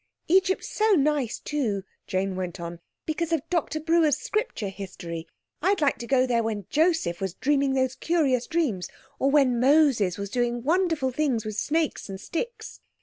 [0.27, 5.27] "Egypt's so nice too," Jane went on, "because of Doctor Brewer's Scripture History.
[5.61, 9.59] I would like to go there when Joseph was dreaming those curious dreams, or when
[9.59, 12.79] Moses was doing wonderful things with snakes and sticks."